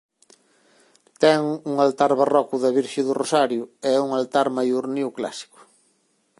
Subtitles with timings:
[1.21, 1.41] Ten
[1.71, 5.59] un altar barroco da Virxe do Rosario e un altar maior neoclásico.